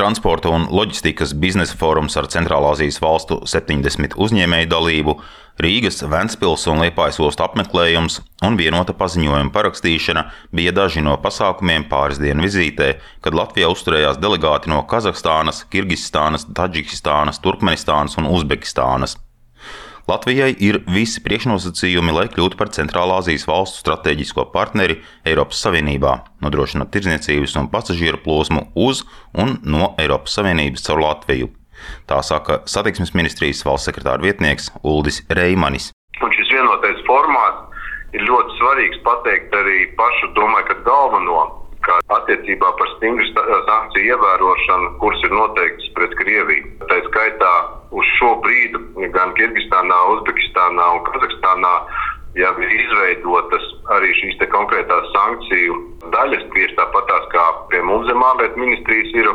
[0.00, 5.16] transporta un loģistikas biznesa fórums ar Centrālāzijas valstu 70 uzņēmēju dalību,
[5.60, 10.24] Rīgas, Ventspils un Liepājas ostu apmeklējums un vienota paziņojuma parakstīšana
[10.56, 17.42] bija daži no pasākumiem pāris dienu vizītē, kad Latvijā uzturējās delegāti no Kazahstānas, Kirgistānas, Taģikistānas,
[17.44, 19.18] Turkmenistānas un Uzbekistānas.
[20.10, 24.96] Latvijai ir visi priekšnosacījumi, lai kļūtu par Centrālāzijas valstu strateģisko partneri
[25.28, 29.04] Eiropas Savienībā, nodrošinot tirdzniecības un pasažieru plūsmu uz
[29.38, 31.52] un no Eiropas Savienības caur Latviju.
[32.10, 35.92] Tā saka satiksmes ministrijas valsts sekretāra vietnieks Uldis Reimanis.
[36.18, 41.46] Un šis vienotais formāts ir ļoti svarīgs pateikt arī pašu, domāju, ka galveno
[41.86, 46.72] kā attiecībā par stingru sankciju ievērošanu, kuras ir noteiktas pret Krieviju.
[46.90, 47.52] Tā skaitā
[47.96, 51.74] uz šo brīdi gan Kirgistānā, Uzbekistānā un Kazahstānā
[52.38, 53.66] jau ir izveidotas
[53.96, 55.78] arī šīs konkrētās sankciju
[56.14, 59.30] daļas, tieši tāpatās kā pie mums zem ārlietu ministrijas ir.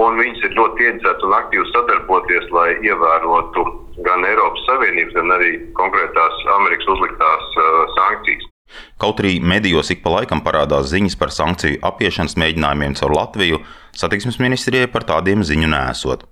[0.00, 3.66] Un viņas ir ļoti ieinteresētas un aktīvi sadarboties, lai ievērotu
[4.06, 8.48] gan Eiropas Savienības, gan arī konkrētās Amerikas uzliktās uh, sankcijas.
[8.96, 13.60] Kaut arī medijos ik pa laikam parādās ziņas par sankciju apiešanas mēģinājumiem caur Latviju,
[13.92, 16.24] satiksmes ministrijai par tādiem ziņu nesot.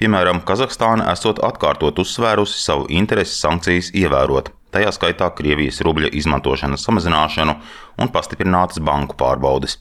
[0.00, 7.58] Piemēram, Kazahstāna esot atkārtot uzsvērusi savu interesi sankcijas ievērot, tajā skaitā Krievijas rubļa izmantošanas samazināšanu
[7.98, 9.78] un pastiprinātas banku pārbaudes.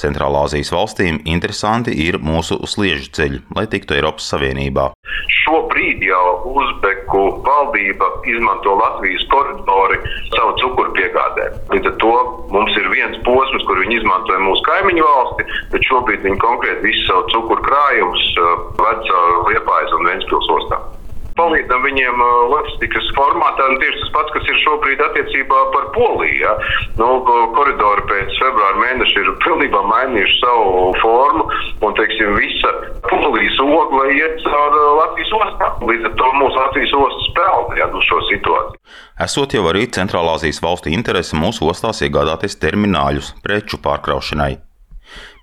[0.00, 4.90] Centrālāzijas valstīm interesanti ir mūsu sliežu ceļi, lai tiktu Eiropas Savienībā.
[5.38, 9.96] Šobrīd jau Uzbeku valdība izmanto Latvijas koridori
[10.34, 11.48] savu cukuru piegādē.
[11.72, 12.12] Līdz ar to
[12.52, 17.08] mums ir viens posms, kur viņi izmantoja mūsu kaimiņu valsti, bet šobrīd viņi konkrēti visu
[17.08, 18.54] savu cukuru krājumus uh,
[18.84, 20.95] ved caur Liepājas un Ventspils ostām
[21.38, 23.68] palīdzam viņiem uh, loģistikas formātā.
[23.82, 26.40] Tieši tas pats, kas ir šobrīd attiecībā par Poliju.
[26.42, 26.54] Ja?
[27.00, 27.08] Nu,
[27.56, 31.48] koridori pēc februāra mēneša ir pilnībā mainījuši savu formu,
[31.86, 32.74] un teiksim, visa
[33.06, 35.88] Polijas ogla iet caur uh, Latvijas ostām.
[35.90, 38.84] Līdz ar to mūsu Latvijas ostas pelna ja, uz šo situāciju.
[39.26, 44.65] Esot jau arī Centrālāzijas valstu interese mūsu ostās iegādāties termināļus preču pārkraušanai.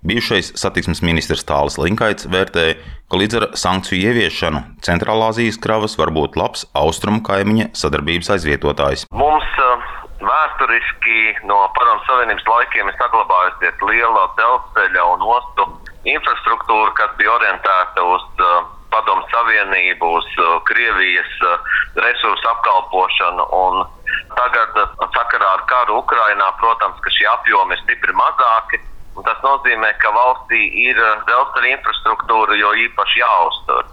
[0.04, 2.64] Bijušais satiksmes ministrs Tālis Linkaits vērtē,
[3.08, 9.06] ka līdz ar sankciju ieviešanu Centrālāzijas kravas var būt labs austrumu kaimiņa sadarbības aizvietotājs.
[9.16, 9.88] Mums uh,
[10.20, 15.68] vēsturiski no Padomu Savienības laikiem ir saglabājusies liela dzelzceļa un ostu
[16.12, 18.60] infrastruktūra, kas bija orientēta uz uh,
[18.92, 21.32] Padomu Savienību, uz uh, Krievijas
[21.96, 23.48] resursu apkalpošanu.
[24.36, 24.82] Tagad,
[25.16, 28.84] sakarā ar karu Ukrainā, protams, ka šie apjomi ir stipri mazāki.
[29.14, 33.90] Un tas nozīmē, ka valstī ir eh, dzelzceļa infrastruktūra jau īpaši jāuztur.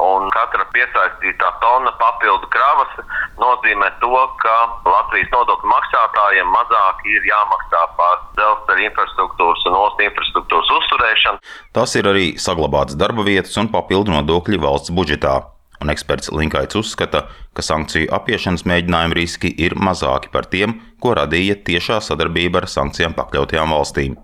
[0.00, 2.96] Un katra piesaistītā tonna papildu kravas
[3.38, 4.10] nozīmē to,
[4.42, 4.54] ka
[4.88, 11.42] Latvijas nodokļu maksātājiem mazāk ir jāmaksā par dzelzceļa infrastruktūras un ostas infrastruktūras uzturēšanu.
[11.78, 15.38] Tas ir arī saglabāts darba vietas un papildu nodokļi valsts budžetā.
[15.82, 21.60] Un eksperts Linkaits uzskata, ka sankciju apiešanas mēģinājuma riski ir mazāki par tiem, ko radīja
[21.66, 24.23] tiešā sadarbība ar sankcijām pakļautajām valstīm.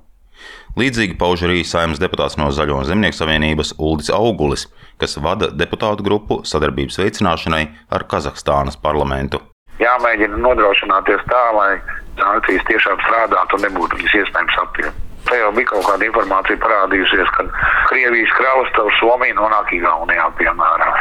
[0.79, 4.69] Līdzīgi pauž arī saimnes deputāts no Zaļo Zemnieku savienības Uldis Augulis,
[5.03, 9.41] kas vada deputātu grupu sadarbības veicināšanai ar Kazahstānas parlamentu.
[9.83, 11.73] Jāmēģina nodrošināties tā, lai
[12.21, 15.01] sankcijas tiešām strādātu un nebūtu viņas iespējams apiet.
[15.27, 17.49] Te jau bija kaut kāda informācija parādījusies, ka
[17.91, 20.95] Krievijas kravas caur Somiju nonāk Igaunijā, piemēram.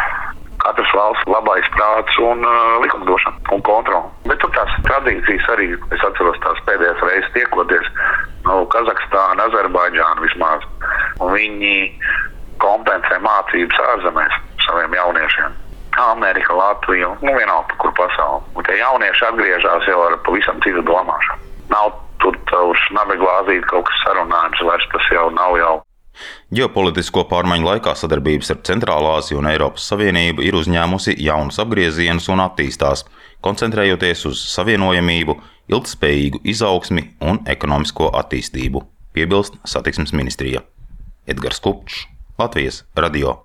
[0.60, 4.10] Katras valsts labais prāts un uh, likumdošana un kontrola.
[4.90, 7.88] Tradīcijas arī, es atceros tās pēdējās reizes tiekoties,
[8.48, 10.66] nu, Kazahstāna, Azerbaidžāna vismaz.
[11.22, 11.76] Viņi
[12.64, 15.58] kompensē mācības ārzemēs saviem jauniešiem.
[16.00, 18.46] Amerika, Latvija, nu vienalga, kur pasauli.
[18.56, 21.42] Un tie jaunieši atgriežas jau ar pavisam citu domāšanu.
[21.74, 21.92] Nav
[22.24, 22.38] tur
[22.70, 25.76] uz nabeglāzīt kaut kas sarunājums, vairs tas jau nav jau.
[26.56, 32.44] Ģeopolitisko pārmaiņu laikā sadarbības ar Centrālā Aziju un Eiropas Savienību ir uzņēmusi jaunus apgriezienus un
[32.44, 33.06] attīstās,
[33.46, 35.36] koncentrējoties uz savienojamību,
[35.72, 38.84] ilgspējīgu izaugsmi un ekonomisko attīstību,
[39.14, 40.64] piebilst satiksmes ministrija.
[41.30, 42.08] Edgars Kupčs,
[42.40, 43.40] Latvijas radio.